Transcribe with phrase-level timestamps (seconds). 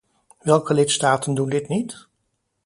[0.41, 2.07] Welke lidstaten doen dit niet?